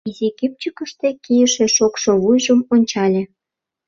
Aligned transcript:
Изи 0.09 0.27
кӱпчыкыштӧ 0.39 1.07
кийыше 1.23 1.65
шокшо 1.75 2.11
вуйжым 2.21 2.59
ончале. 2.73 3.23